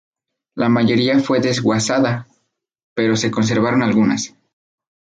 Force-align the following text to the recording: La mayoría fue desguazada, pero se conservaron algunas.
La 0.55 0.67
mayoría 0.67 1.19
fue 1.19 1.39
desguazada, 1.41 2.27
pero 2.95 3.15
se 3.15 3.29
conservaron 3.29 3.83
algunas. 3.83 4.33